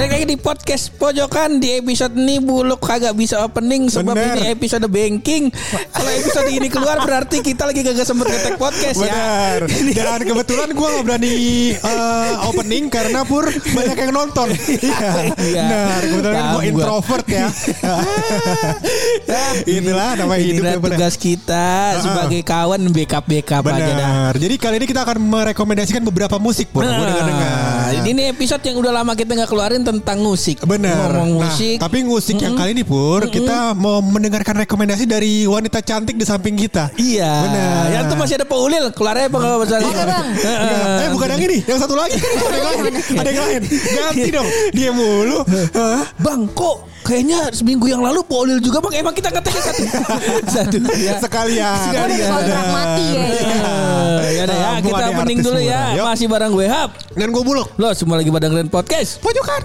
[0.00, 4.32] Balik lagi di podcast pojokan di episode ini buluk kagak bisa opening sebab Bener.
[4.32, 5.52] ini episode banking.
[5.92, 9.68] Kalau episode ini keluar berarti kita lagi kagak sempet ngetek podcast Benar.
[9.68, 10.16] ya.
[10.16, 11.32] Dan kebetulan gue nggak berani
[11.76, 14.48] eh, opening karena pur banyak yang nonton.
[14.56, 15.36] Iya.
[15.36, 15.64] Iya.
[15.68, 16.00] Benar.
[16.00, 17.46] Kebetulan kan gue introvert ya.
[19.68, 20.96] Itulah nama Inilah hidupnya benar.
[20.96, 21.68] tugas kita
[22.00, 23.92] sebagai kawan backup backup aja dah.
[23.92, 24.32] Benar.
[24.40, 26.88] Jadi kali ini kita akan merekomendasikan beberapa musik pur.
[26.88, 27.79] Gue dengar dengar.
[27.90, 30.62] Nah, ini nih episode yang udah lama kita nggak keluarin tentang musik.
[30.62, 31.10] Benar.
[31.10, 31.76] Ngomong Nah, musik.
[31.76, 36.54] tapi musik yang kali ini pur kita mau mendengarkan rekomendasi dari wanita cantik di samping
[36.54, 36.94] kita.
[36.94, 37.32] Iya.
[37.42, 37.82] Benar.
[37.90, 38.84] Ya itu masih ada Pak Ulil.
[38.92, 39.58] Keluarnya apa nggak
[40.06, 40.26] Bang.
[41.00, 42.82] Eh bukan yang ini, yang satu lagi kan ada yang lain,
[43.16, 43.62] ada yang lain.
[43.66, 45.42] Ganti dong, dia mulu.
[45.74, 46.04] Hah?
[46.16, 49.82] Bang kok kayaknya seminggu yang lalu Pak Ulil juga bang emang kita ngetek satu
[50.54, 51.16] satu ya.
[51.18, 51.76] Sekalian.
[51.88, 52.28] Sekalian.
[52.30, 53.24] Kontrak mati ya.
[54.30, 56.04] ya udah ya Ah, kita artis dulu ya Yuk.
[56.06, 57.66] masih bareng gue Hap Dan gue buluk.
[57.80, 59.64] Lo semua lagi pada ngeren podcast Pojokan.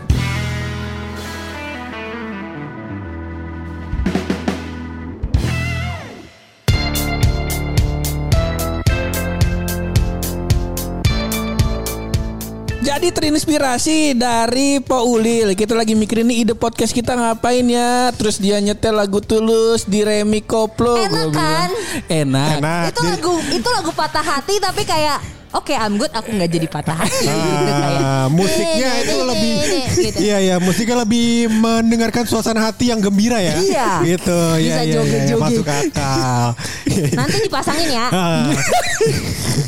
[12.85, 18.39] jadi terinspirasi dari Pak Ulil kita lagi mikirin nih ide podcast kita ngapain ya terus
[18.39, 21.69] dia nyetel lagu tulus di Remi Koplo Enak kan?
[22.07, 22.83] enak Enak.
[22.95, 25.19] Itu lagu itu lagu patah hati tapi kayak
[25.55, 28.01] oke I'm good aku nggak jadi patah hati gitu kayak.
[28.03, 30.17] Ah, musiknya "Nih, itu lebih nih, nih," gitu.
[30.21, 33.55] Iya ya, musiknya lebih mendengarkan suasana hati yang gembira ya.
[33.57, 33.89] Iya.
[34.03, 34.39] Gitu.
[34.59, 35.41] Iya Bisa iya iya, joget-joget.
[35.41, 36.45] masuk akal.
[37.19, 38.07] Nanti dipasangin ya.
[38.11, 38.45] Ah,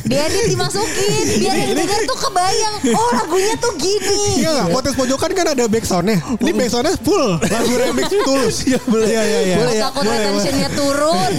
[0.07, 4.39] Diedit dimasukin biar yang denger tuh kebayang oh lagunya tuh gini.
[4.39, 4.67] Iya nggak?
[4.71, 6.17] Podcast pojokan kan ada backsoundnya.
[6.39, 8.55] Ini backsoundnya full lagu remix tulus.
[8.67, 9.07] Iya boleh.
[9.07, 9.55] Iya iya iya.
[9.87, 11.31] Takut retentionnya turun.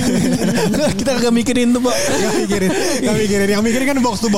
[0.97, 2.71] kita kagak mikirin tuh Pak Gak mikirin,
[3.05, 3.49] gak mikirin.
[3.49, 4.38] Yang mikirin kan box to box.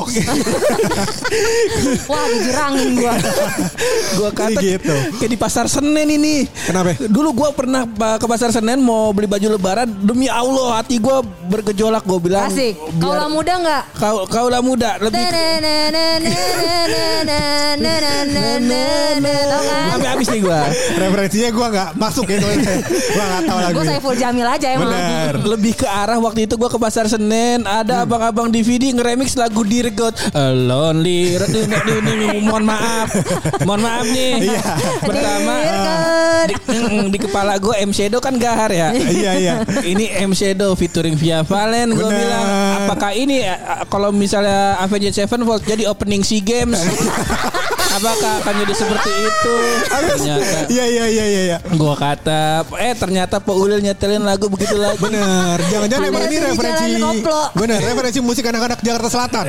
[2.11, 3.15] Wah dijurangin gua.
[4.19, 4.95] Gua kata Jadi gitu.
[5.21, 6.47] kayak di pasar Senen ini.
[6.67, 6.97] Kenapa?
[6.99, 7.87] Dulu gua pernah
[8.19, 12.77] ke pasar Senen mau beli baju lebaran demi Allah hati gua bergejolak gua bilang Asik.
[12.99, 13.83] Kaulah muda nggak?
[14.01, 15.25] kau kaulah muda lebih
[19.91, 20.61] sampai habis nih gua.
[20.97, 22.39] Referensinya gue gak masuk ya.
[22.41, 22.55] Gue
[23.21, 23.75] gak tahu lagu.
[23.77, 24.91] Gue Saiful Jamil aja emang.
[24.91, 25.35] Bener.
[25.45, 30.15] Lebih ke arah waktu itu gua ke pasar Senen ada abang-abang DVD ngeremix lagu Dirgot
[30.39, 31.35] A Lonely
[32.47, 33.11] mohon maaf.
[33.67, 34.33] Mohon maaf nih.
[34.39, 34.63] Iya.
[35.03, 35.55] Pertama
[36.47, 38.95] di, mm, di kepala gue M Shadow kan gahar ya.
[38.95, 39.55] Iya iya.
[39.83, 42.47] ini M Shadow featuring Via Valen gue bilang
[42.87, 43.59] apakah ini eh,
[43.91, 46.79] kalau misalnya Avenged Sevenfold jadi opening SEA Games
[47.91, 49.55] apakah akan jadi seperti itu
[49.91, 51.43] ternyata Iya iya iya iya.
[51.51, 51.59] iya.
[51.63, 55.59] gue kata eh ternyata Pak Ulil nyetelin lagu begitu lagi Bener.
[55.71, 56.93] Jangan-jangan emang ini referensi.
[57.57, 57.79] Bener.
[57.83, 59.45] Referensi musik anak-anak Jakarta Selatan.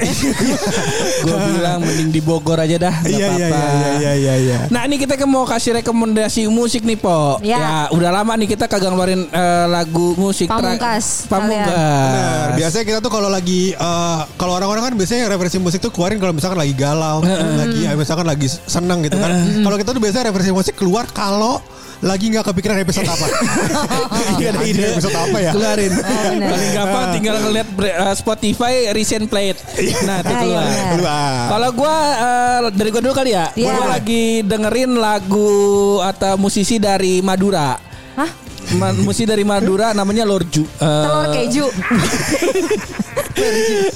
[1.25, 3.68] gue bilang mending di Bogor aja dah Iya iya apa-apa.
[3.78, 4.34] iya iya iya.
[4.40, 4.59] iya.
[4.73, 7.59] Nah ini kita mau kasih rekomendasi musik nih Po Ya.
[7.62, 12.47] Ya udah lama nih kita kagak ngeluarin eh, lagu musik Pamungkas Pamungkas Bener.
[12.58, 16.34] Biasanya kita tuh kalau lagi eh, kalau orang-orang kan biasanya referensi musik tuh keluarin kalau
[16.34, 19.31] misalkan lagi galau, lagi ya, misalkan lagi senang gitu kan.
[19.59, 21.59] Kalau kita tuh biasanya referensi musik keluar kalau
[22.02, 23.25] lagi nggak kepikiran episode apa.
[24.42, 25.52] Iya ada ide episode apa ya?
[25.52, 26.34] Keluarin benar.
[26.50, 29.53] Paling gampang tinggal ngeliat bre- uh, Spotify recent played
[30.02, 30.66] Nah itu Ah, iya, keluar.
[31.47, 31.96] Kalau gue
[32.74, 33.70] dari gue dulu kali ya Iya.
[33.70, 35.52] Gue lagi dengerin lagu
[36.02, 37.78] Atau musisi dari Madura
[38.14, 38.30] Hah?
[38.74, 41.66] Ma- Musisi dari Madura namanya Lorju Eh, Telur keju.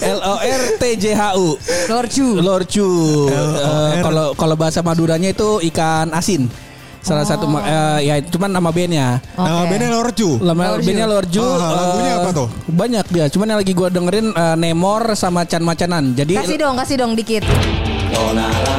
[0.01, 1.55] L O R T J H U
[1.87, 2.27] Lorju.
[2.37, 2.87] Lorju
[3.29, 6.49] Eh, Kalau kalau bahasa Maduranya itu ikan asin
[6.99, 9.69] Salah satu ma- eh, ya cuman nama bandnya Nama Oke.
[9.69, 10.29] bandnya Lorju.
[10.41, 10.81] Lorju.
[10.81, 11.43] bandnya Lorju.
[11.45, 12.47] Ah, lagunya apa tuh?
[12.65, 13.25] Banyak dia.
[13.29, 16.11] Cuman yang lagi gua dengerin eh, Nemor sama Chan Macanan.
[16.11, 17.45] Jadi Kasih dong, kasih dong dikit.
[17.45, 18.73] Kenapa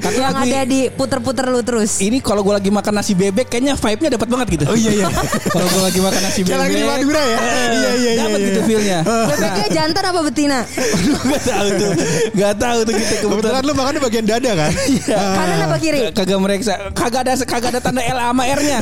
[0.00, 1.98] Karena yang ada di puter-puter lu terus.
[2.02, 4.64] ini kalau gua lagi makan nasi bebek kayaknya vibe-nya dapat banget gitu.
[4.68, 5.06] Oh iya iya.
[5.54, 6.60] kalau gua lagi makan nasi Kayak bebek.
[6.60, 7.36] lagi di Madura ya.
[7.36, 8.10] Iya iya iya.
[8.26, 8.46] Dapat iya.
[8.48, 8.98] gitu feel-nya.
[9.04, 10.58] Bebeknya jantan apa betina?
[11.30, 11.92] Gak tahu tuh.
[12.36, 13.62] Gak tahu tuh gitu Kebetulan kebetulan.
[13.64, 14.72] lu makannya bagian dada kan?
[15.36, 16.00] Kanan apa kiri?
[16.12, 18.78] Kagak mereka kagak ada kagak ada tanda L sama R-nya.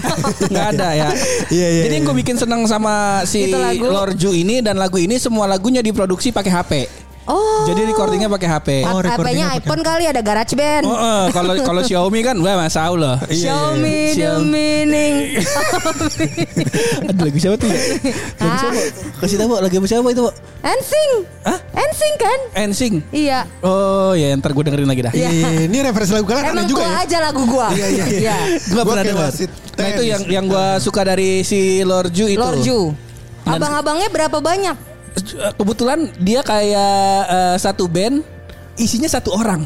[0.50, 1.08] Enggak ada ya.
[1.52, 2.10] Iya, iya, Jadi yang iya.
[2.12, 3.50] gue bikin seneng sama si.
[3.74, 6.72] Lorju ini dan lagu ini semua lagunya diproduksi pakai HP.
[7.24, 7.64] Oh.
[7.64, 8.68] Jadi recordingnya pakai HP.
[8.84, 10.84] Oh, HP-nya iPhone kali ada GarageBand.
[10.84, 13.16] Oh, eh, kalau kalau Xiaomi kan, wah masa Allah.
[13.32, 14.44] Show me the Siap.
[14.44, 15.40] meaning.
[17.08, 17.68] Ada lagu siapa tuh?
[17.72, 17.80] ya?
[18.36, 18.80] Lagu siapa?
[19.24, 20.34] Kasih tahu lagu siapa itu, Pak?
[20.64, 21.10] Ensing.
[21.48, 21.58] Hah?
[21.72, 22.38] Ensing kan?
[22.56, 22.94] Ensing.
[23.08, 23.48] Iya.
[23.64, 25.12] Oh ya, ntar gue dengerin lagi dah.
[25.16, 25.28] Iya.
[25.32, 27.04] Iya, Ini referensi lagu kalian Emang aneh juga gua ya.
[27.08, 27.68] aja lagu gua.
[27.72, 28.36] Iya, iya, iya.
[28.68, 29.30] Gue Gua pernah dengar.
[29.74, 32.40] Nah itu yang yang gue suka dari si Lorju itu.
[32.40, 32.78] Lorju.
[33.44, 34.93] Abang-abangnya berapa banyak?
[35.54, 38.22] Kebetulan dia kayak eh, satu band,
[38.78, 39.62] isinya satu orang.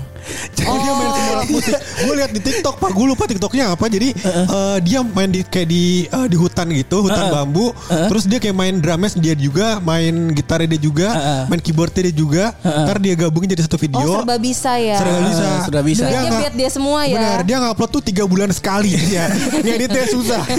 [0.50, 1.74] Jadi dia main semua alat musik.
[1.98, 3.84] Gue lihat di TikTok pak, gue lupa TikToknya apa.
[3.86, 7.70] Jadi eh, dia main di kayak di eh, di hutan gitu, hutan bambu.
[7.88, 11.42] Terus dia kayak main drumnya dia juga, main gitarnya dia juga, Uh-uh.
[11.46, 12.44] main keyboardnya dia juga.
[12.60, 14.08] Ntar dia gabungin jadi satu Oh video.
[14.14, 14.96] serba bisa ya.
[14.96, 15.44] Serba bisa.
[15.44, 16.02] Eh, serba bisa.
[16.04, 17.16] Dia nggak- biar dia semua ya.
[17.16, 19.26] Benar, dia ngupload tuh tiga bulan sekali ya.
[19.58, 20.42] Ngeditnya susah.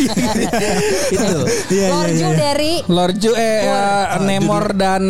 [1.10, 1.40] itu.
[1.70, 2.36] Iya, iya, Lorju iya.
[2.36, 5.04] dari Lorju eh eh, Nemor dan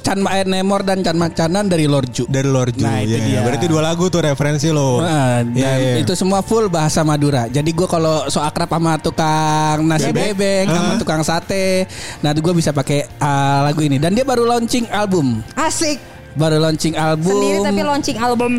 [0.00, 2.26] Chan eh, Nemor dan Chan Macanan dari Lorju.
[2.26, 2.82] Dari Lorju.
[2.82, 3.40] Nah, itu Iya, dia.
[3.40, 5.00] Berarti dua lagu tuh referensi lo.
[5.00, 5.94] Nah, dan Iya, iya.
[5.96, 7.46] itu semua full bahasa Madura.
[7.46, 10.36] Jadi gue kalau so akrab sama tukang nasi Bebek?
[10.36, 10.98] bebek, sama Ah.
[10.98, 11.88] tukang sate,
[12.20, 13.96] nah gue bisa pakai uh, lagu ini.
[13.96, 15.96] Dan dia baru launching album, asik
[16.34, 17.32] baru launching album.
[17.32, 18.52] sendiri tapi launching album.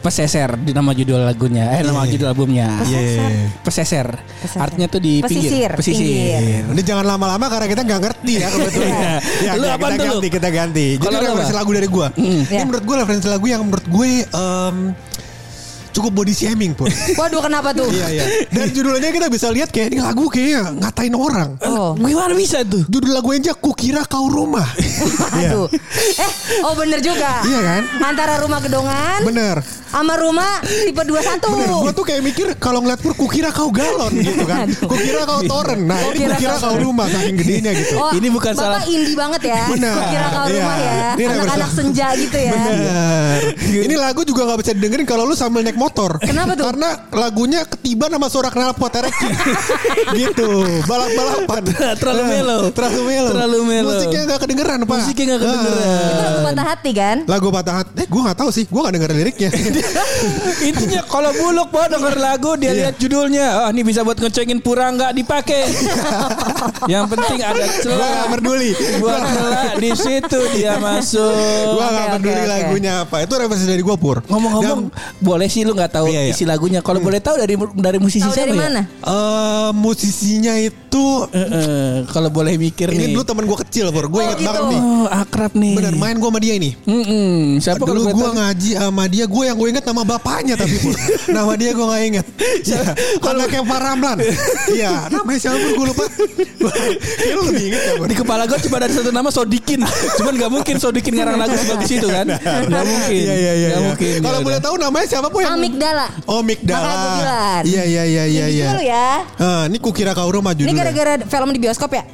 [0.00, 2.72] Peseser di nama judul lagunya, eh nama judul albumnya.
[2.82, 3.46] Iya, iya, iya.
[3.60, 4.08] Peseser.
[4.40, 4.56] Pesisir.
[4.56, 5.70] Artinya tuh di Pesisir, pinggir.
[5.76, 6.00] Pesisir.
[6.00, 6.64] pinggir.
[6.72, 8.92] Ini jangan lama-lama karena kita nggak ngerti ya kebetulan.
[9.44, 10.12] ya, Lu ya, apaan kita tuh lu?
[10.16, 10.86] ganti, kita ganti.
[10.96, 11.60] Jadi Kalau lu referensi apa?
[11.60, 12.06] lagu dari gua.
[12.16, 12.62] Ini Ya.
[12.64, 14.76] menurut gua referensi lagu yang menurut gue em,
[15.90, 16.86] cukup body shaming pun.
[17.20, 17.84] Waduh kenapa tuh?
[17.84, 18.24] Iya iya.
[18.48, 21.58] Dan judulnya kita bisa lihat kayak ini lagu kayaknya ngatain orang.
[21.60, 21.92] Oh.
[21.92, 22.86] Gimana bisa tuh?
[22.86, 24.64] Judul lagu aja kukira kau rumah.
[25.30, 25.56] Iya.
[25.56, 25.68] Aduh.
[26.14, 26.30] Eh,
[26.62, 27.40] oh bener juga.
[27.42, 27.82] Iya kan?
[28.02, 29.56] Antara rumah gedongan Bener.
[29.90, 31.42] Sama rumah tipe 21.
[31.42, 31.68] Bener.
[31.82, 34.70] Gua tuh kayak mikir kalau ngeliat pur kukira kau galon gitu kan.
[34.80, 35.80] Kukira kau toren.
[35.84, 37.94] Nah ini Kukira kukira kau kau rumah saking gedenya gitu.
[37.96, 38.82] Oh, Ini bukan Bapak salah.
[38.86, 39.62] indie banget ya.
[39.66, 39.94] Bener.
[40.00, 40.54] Kira kau Iya.
[40.54, 40.94] rumah ya.
[41.20, 42.52] Anak-anak senja gitu ya.
[42.54, 43.38] Bener.
[43.60, 46.16] Ini lagu juga gak bisa didengerin kalau lu sambil naik motor.
[46.20, 46.64] Kenapa tuh?
[46.70, 49.34] Karena lagunya ketiban sama suara knalpot ereking.
[50.20, 50.48] gitu.
[50.86, 51.62] Balap-balapan.
[51.98, 52.60] Terlalu Eh, mellow.
[52.70, 53.30] Terlalu melo.
[53.32, 53.90] Terlalu mellow.
[53.96, 54.98] Musiknya gak kedengeran, Pak.
[55.02, 55.90] Musiknya nggak Eh, kedengeran.
[55.90, 57.16] Itu lagu patah hati kan?
[57.26, 57.92] Lagu patah hati.
[57.96, 58.64] Eh, gue gak tahu sih.
[58.64, 59.50] Gue gak denger liriknya.
[60.68, 64.90] Intinya kalau buluk po denger lagu dia lihat judulnya, oh ini bisa buat ngecengin pura
[64.92, 65.62] nggak dipakai.
[66.92, 68.08] Yang penting ada celah.
[68.24, 68.70] gak peduli.
[69.00, 71.76] Buat celah di situ dia masuk.
[71.76, 73.16] Gue gak peduli lagunya apa.
[73.24, 74.24] Itu referensi dari gue, Pur.
[74.26, 74.90] Ngomong-ngomong,
[75.20, 76.32] boleh sih lu nggak tahu Iya, iya.
[76.32, 76.80] isi lagunya.
[76.80, 78.60] Kalau boleh tahu dari dari musisi siapa dari ya?
[78.66, 78.82] mana?
[78.88, 80.89] Eh, musisinya itu...
[80.90, 83.14] Eh, eh, kalau boleh mikir Ini nih.
[83.14, 84.08] dulu temen gue kecil, Pur.
[84.08, 84.48] Gue Oh, inget gitu.
[84.50, 84.80] banget nih.
[84.80, 85.74] Oh, akrab nih.
[85.76, 86.70] Bener, main gue sama dia ini.
[86.82, 87.58] Mm-mm.
[87.58, 90.94] Siapa kalau Dulu gue ngaji sama dia Gue yang gue inget nama bapaknya tapi pun
[91.36, 92.26] Nama dia gue gak inget
[92.62, 92.82] Iya
[93.20, 94.18] Anaknya Pak Ramlan
[94.66, 96.04] Iya Namanya siapa pun gue lupa
[97.16, 98.06] Kayak lu lebih inget ya Pur?
[98.06, 99.80] Di kepala gue cuma ada satu nama Sodikin.
[100.16, 102.26] Cuman gak mungkin Sodikin ngarang lagu sebagus itu kan.
[102.66, 103.20] Gak mungkin.
[103.20, 103.78] Iya iya iya Gak iya.
[103.84, 104.16] mungkin.
[104.20, 106.06] Kalau Ya boleh tahu namanya siapa pun yang Amigdala.
[106.26, 107.62] Oh Mick Makanya gue Dala bilang.
[107.62, 109.08] Iya iya iya iya Ini iya dulu ya.
[109.36, 112.04] Ah, Ini kukira kau rumah Ini judulnya gara-gara film di bioskop ya?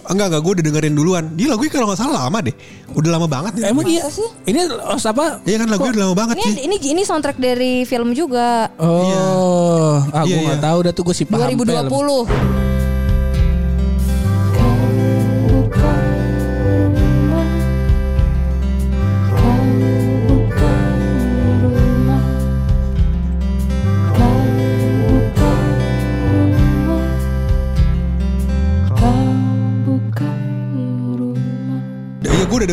[0.00, 2.56] Enggak enggak gue udah dengerin duluan Dia lagunya kalau gak salah lama deh
[2.96, 4.24] Udah lama banget nih Emang iya sih?
[4.42, 5.44] Ini os apa?
[5.44, 8.72] Iya kan lagunya udah lama banget Ini sih ini ini soundtrack dari film juga.
[8.80, 10.66] Oh, ah gue Iya, nggak iya.
[10.66, 11.52] tahu dah tuh gue sih paham.
[11.52, 11.62] film.
[11.62, 12.26] 2020.
[12.26, 12.69] Iya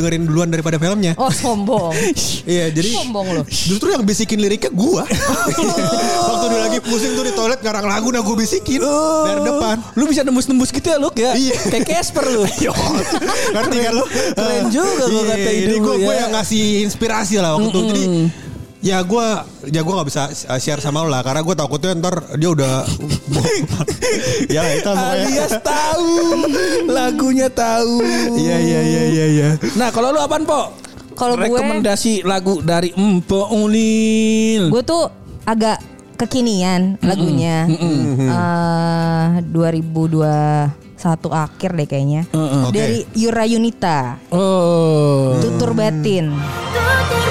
[0.08, 1.92] dengerin duluan daripada filmnya Oh sombong.
[2.48, 3.44] Iya jadi Sombong lu.
[3.44, 5.04] Justru yang bisikin liriknya gua
[6.32, 10.08] Waktu dia lagi pusing tuh di toilet ngarang lagu Nah gue bisikin Dari depan Lu
[10.08, 11.36] bisa nembus-nembus gitu ya lu ya?
[11.36, 11.56] Iya.
[11.68, 12.48] Kayak Casper lu.
[13.54, 16.14] Ngerti kan lu Keren juga gua Iya, kata ide gue ya.
[16.18, 18.04] yang ngasih inspirasi lah waktu itu Jadi
[18.88, 19.28] Ya gue
[19.68, 22.88] Ya gue gak bisa uh, share sama lu lah Karena gue takutnya ntar Dia udah
[24.56, 26.16] Ya itu pokoknya Alias tahu.
[26.88, 28.00] Lagunya tahu.
[28.34, 30.72] Iya iya iya iya iya Nah, kalau lu apaan, Po?
[31.14, 34.70] Kalau gue- rekomendasi lagu dari Empo Ulil.
[34.70, 35.10] Gue tuh
[35.44, 35.82] agak
[36.16, 37.66] kekinian lagunya.
[37.68, 40.72] Eh, 2021
[41.28, 42.22] akhir deh kayaknya.
[42.32, 42.74] Oke.
[42.74, 44.18] Dari Yura Yunita.
[44.30, 45.38] Oh.
[45.42, 46.32] Tutur batin.
[46.32, 47.27] Tutur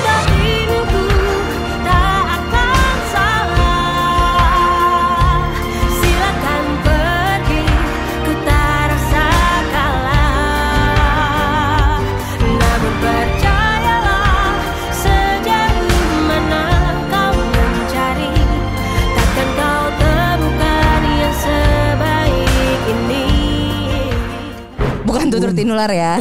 [25.36, 26.12] tutur Tinular ya.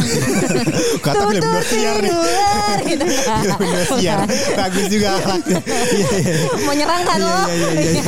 [1.05, 2.11] Kata film Tutur Indosiar nih.
[2.11, 3.05] Tinular gitu.
[3.63, 4.19] Indosiar.
[4.55, 5.59] Bagus juga akhlaknya.
[5.95, 6.33] Iya, iya.
[6.61, 7.39] Mau nyerang kan Iya, lo?
[7.77, 8.03] iya.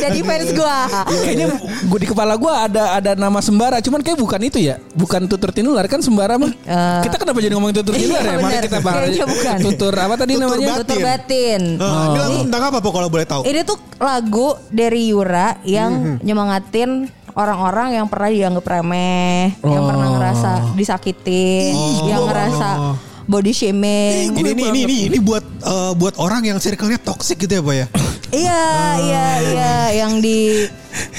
[0.00, 0.78] Jadi fans gua.
[1.06, 1.46] Kayaknya
[1.84, 5.50] gue di kepala gue ada ada nama sembara, cuman kayak bukan itu ya, bukan tutur
[5.50, 6.50] tinular kan sembara mah.
[7.00, 8.36] kita kenapa jadi ngomongin tutur iya, tinular ya?
[8.40, 9.14] Mari kita bahas.
[9.60, 10.66] Tutur apa tadi Tutur namanya?
[10.74, 10.80] batin.
[10.82, 11.62] Tutur batin.
[11.76, 13.42] Ini lagu tentang apa kalau boleh tahu?
[13.44, 16.16] Ini tuh lagu dari Yura yang Mhm.
[16.24, 16.90] nyemangatin
[17.34, 19.88] orang-orang yang pernah dianggap remeh, yang Oh.
[19.90, 21.74] pernah ngerasa disakitin,
[22.06, 22.68] yang ngerasa
[23.24, 24.34] body shaming.
[24.36, 27.74] Ini ini ini ini, ini buat eh, buat orang yang circle-nya toxic gitu ya, Pak
[27.74, 27.86] ya?
[28.34, 28.92] Iya, Ah.
[28.98, 30.66] iya, iya, yang di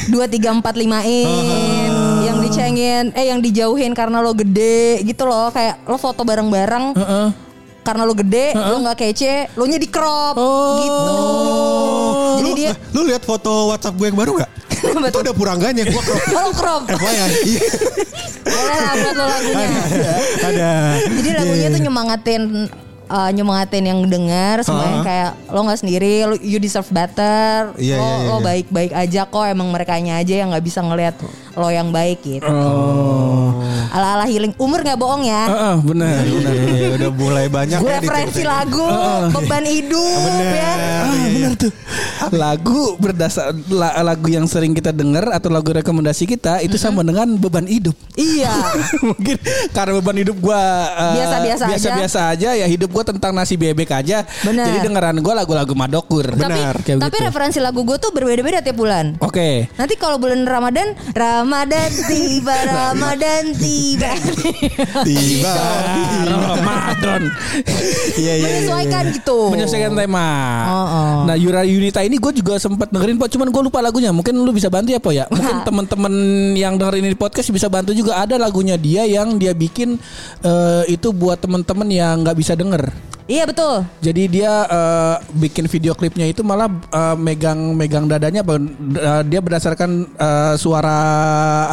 [0.08, 2.24] dua tiga empat limain, Ah.
[2.24, 6.96] yang dicengin, eh yang dijauhin karena lo gede gitu loh, kayak lo foto bareng-bareng.
[6.96, 7.28] Heeh.
[7.82, 10.34] Karena lo gede, lo nggak kece, lo nya di crop
[10.82, 11.18] gitu.
[12.36, 14.50] Jadi lu, dia lu lihat foto WhatsApp gue yang baru gak?
[15.04, 16.22] Itu ada purangganya gue crop.
[16.32, 16.84] Oh, lo crop.
[16.96, 17.28] FYI.
[17.46, 17.62] Iya.
[18.46, 19.68] Boleh lah buat lo lagunya.
[20.50, 20.72] ada.
[21.02, 22.42] Jadi lagunya tuh nyemangatin
[23.10, 28.06] uh, nyemangatin yang dengar semuanya kayak lo nggak sendiri, lo, you deserve better, Iya, lo
[28.06, 28.46] iya, iya, lo iya.
[28.46, 31.16] baik-baik aja kok, emang mereka aja yang nggak bisa ngelihat
[31.56, 32.50] lo yang baik gitu.
[32.50, 33.45] Oh.
[33.88, 35.44] Ala-ala healing, umur nggak bohong ya.
[35.46, 36.54] Heeh, benar, benar.
[36.56, 38.54] Iya, udah mulai banyak ya Referensi diceritain.
[38.66, 38.86] lagu,
[39.32, 40.74] beban hidup ya.
[41.02, 41.72] Ah, benar tuh.
[42.32, 47.36] Lagu berdasar la- lagu yang sering kita dengar atau lagu rekomendasi kita itu sama dengan
[47.36, 47.94] beban hidup.
[48.14, 48.52] Iya.
[49.08, 49.38] Mungkin
[49.72, 51.70] karena beban hidup gua eh, Biasa-biasa aja.
[51.70, 54.24] biasa-biasa aja ya hidup gua tentang nasi bebek aja.
[54.42, 54.66] Benar.
[54.66, 56.26] Jadi dengeran gua lagu-lagu Madokur.
[56.32, 57.26] Tapi, Kayak tapi gitu.
[57.26, 59.20] referensi lagu gue tuh berbeda-beda tiap bulan.
[59.20, 59.68] Oke.
[59.76, 63.75] Nanti kalau bulan Ramadan, Ramadan tiba, Ramadan tiba.
[65.06, 65.54] Tiba.
[66.26, 67.22] Ramadan.
[68.16, 68.48] Iya, iya, iya.
[68.48, 69.38] Menyesuaikan gitu.
[69.52, 70.30] Menyelesaikan tema.
[70.66, 71.16] Oh, oh.
[71.28, 74.16] Nah Yura Yunita ini gue juga sempat dengerin Pak, cuman gue lupa lagunya.
[74.16, 75.26] Mungkin lu bisa bantu ya Po ya.
[75.30, 76.14] Mungkin teman-teman
[76.56, 78.22] yang dengerin ini podcast bisa bantu juga.
[78.22, 80.00] Ada lagunya dia yang dia bikin
[80.44, 83.15] eh, itu buat teman-teman yang nggak bisa denger.
[83.26, 83.82] Iya betul.
[84.06, 90.54] Jadi dia eh, bikin video klipnya itu malah eh, megang-megang dadanya, eh, dia berdasarkan eh,
[90.62, 91.00] suara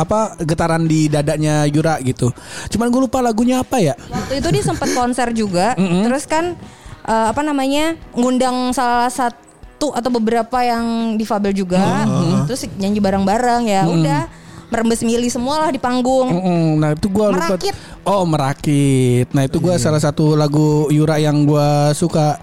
[0.00, 2.32] apa getaran di dadanya Yura gitu.
[2.73, 3.92] Cuman gue lupa lagunya apa ya.
[4.09, 5.76] Waktu itu dia sempat konser juga,
[6.09, 6.56] terus kan
[7.04, 12.09] eh, apa namanya ngundang salah satu atau beberapa yang difabel juga,
[12.49, 13.82] terus nyanyi bareng-bareng ya.
[13.85, 14.23] Udah
[14.72, 16.26] merembes mili semua lah di panggung.
[16.26, 17.52] Mm-mm, Nah itu gue lupa.
[17.52, 17.74] Merakit.
[18.02, 19.28] Oh merakit.
[19.30, 22.40] Nah itu gue salah satu lagu Yura yang gue suka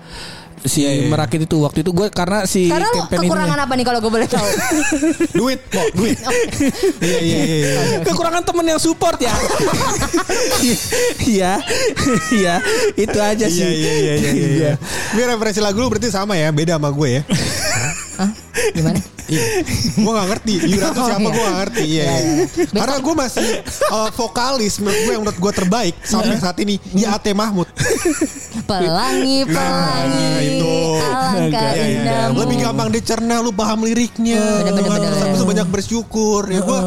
[0.59, 3.85] si merakit itu waktu itu gue karena si Karena lo campaign ini- kekurangan apa nih
[3.85, 4.43] kalau gue boleh tahu?
[5.39, 6.19] Duit, po, duit.
[6.99, 7.57] Iya, iya, iya.
[7.63, 7.99] iya.
[8.03, 9.31] kekurangan temen yang support ya.
[11.21, 11.63] Iya,
[12.29, 12.55] iya
[12.93, 13.63] itu aja sih.
[13.63, 14.71] Iya, iya, iya, iya, iya.
[15.15, 17.21] Ini referensi lagu lu berarti sama ya, beda sama gue ya.
[18.19, 18.31] Hah?
[18.75, 18.99] Gimana?
[19.95, 21.29] Gue gak ngerti Yura tuh siapa iya.
[21.29, 22.43] gue gak ngerti iya, iya.
[22.71, 23.47] Karena gue masih
[23.87, 27.69] uh, vokalis menurut gue yang menurut gue terbaik sampai saat ini ya Ate Mahmud
[28.65, 30.73] Pelangi, pelangi, Nah, itu.
[30.99, 31.85] alangkah Iya, iya.
[31.95, 32.37] indahmu.
[32.43, 35.45] Lebih gampang dicerna lu paham liriknya Bener, bener, bener, bener.
[35.45, 36.79] banyak bersyukur Ya gue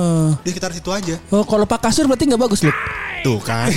[0.43, 2.73] di sekitar situ aja Oh kalau Pak Kasur berarti nggak bagus lu.
[3.23, 3.71] Tuh kan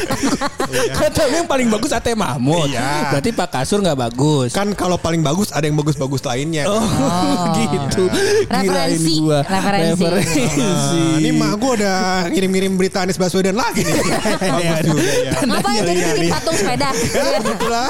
[0.98, 2.68] Kata lu yang paling bagus Ate Mahmud.
[2.68, 3.10] Iya.
[3.10, 4.50] Berarti Pak Kasur nggak bagus.
[4.50, 6.82] Kan kalau paling bagus ada yang bagus-bagus lainnya Oh,
[7.56, 8.10] gitu.
[8.50, 9.14] Kirain Referensi.
[9.18, 9.40] gua.
[9.42, 10.02] Referensi.
[10.02, 10.42] Referensi.
[10.58, 11.98] Nah, Ini mah gue udah
[12.28, 13.94] ngirim-ngirim berita Anies Baswedan lagi nih
[14.52, 16.30] Bagus juga ya Ngapain jadi Iya, bikin nih.
[16.30, 16.88] patung sepeda?
[16.92, 17.88] Ya, itulah.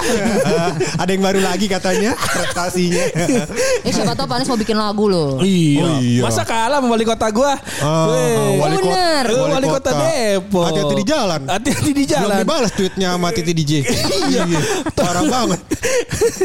[0.97, 3.05] Ada yang baru lagi katanya prestasinya.
[3.87, 5.41] Eh siapa tahu Pak Anies mau bikin lagu loh.
[5.41, 5.83] Iya.
[5.83, 6.23] Oh, iya.
[6.23, 7.57] Masa kalah sama wali kota gua?
[7.81, 8.59] Oh, Weh.
[8.59, 9.25] wali kota- Bener.
[9.27, 10.58] Lu wali kota Depok.
[10.67, 11.41] Hati-hati di jalan.
[11.47, 12.39] Hati-hati di Belum jalan.
[12.43, 13.73] dibalas tweetnya sama Titi DJ.
[14.29, 14.45] Iya.
[14.93, 15.61] Parah banget.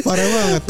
[0.06, 0.62] Parah banget.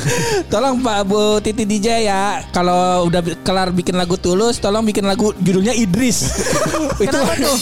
[0.52, 5.30] Tolong Pak Bu Titi DJ ya Kalau udah kelar bikin lagu tulus Tolong bikin lagu
[5.36, 6.26] judulnya Idris
[7.04, 7.16] Itu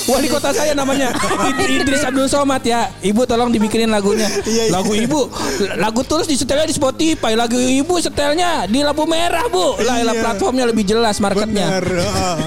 [0.08, 1.12] wali kota saya namanya
[1.46, 4.72] Id- Idris Abdul Somad ya Ibu tolong dibikinin lagunya Iya, iya.
[4.72, 5.28] Lagu ibu
[5.76, 10.14] Lagu tulus disetelnya di Spotify Lagu ibu setelnya di lampu merah bu Lah Iya.
[10.18, 11.68] platformnya lebih jelas marketnya.
[12.08, 12.40] Ah.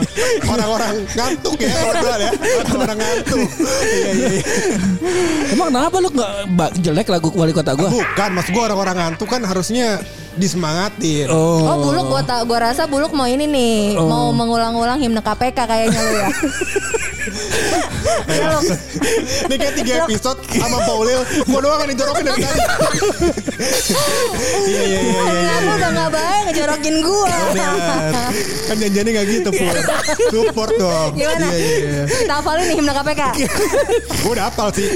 [0.48, 2.32] Orang-orang ngantuk ya ya.
[2.74, 3.40] Orang ngantuk.
[3.82, 4.44] Iya, iya, iya.
[5.52, 7.90] Emang kenapa lu gak ba- jelek lagu wali kota gua?
[7.90, 10.00] Bukan, maksud gue orang-orang ngantuk kan harusnya
[10.36, 11.28] disemangatin.
[11.28, 14.08] Oh buluk gua tak gua rasa buluk mau ini nih Oh.
[14.08, 16.30] mau mengulang-ulang himne KPK kayaknya lu ya.
[18.32, 18.50] Ya.
[19.46, 21.22] Ini kayak tiga episode sama Paulil.
[21.46, 22.60] Gue doang kan dijorokin dari tadi.
[24.66, 25.02] Iya, iya, iya.
[25.02, 25.52] iya, iya.
[25.54, 27.30] Kamu udah gak baik ngejorokin gua.
[28.66, 29.76] Kan janjiannya gak gitu Pur
[30.32, 31.48] Support dong Gimana?
[31.52, 33.22] Iya iya iya Kita hafalin nih himne KPK.
[34.24, 34.88] Gue udah hafal sih